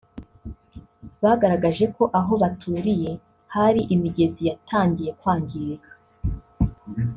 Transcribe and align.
bagaragaje 1.23 1.85
ko 1.95 2.03
aho 2.19 2.33
baturiye 2.41 3.11
hari 3.55 3.81
imigezi 3.95 4.41
yatangiye 4.49 5.11
kwangirika 5.19 5.91